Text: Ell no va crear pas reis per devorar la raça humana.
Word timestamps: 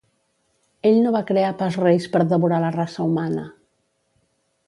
Ell 0.91 0.95
no 1.03 1.11
va 1.15 1.21
crear 1.31 1.51
pas 1.59 1.77
reis 1.83 2.09
per 2.15 2.23
devorar 2.33 2.61
la 2.65 2.73
raça 2.79 3.07
humana. 3.11 3.47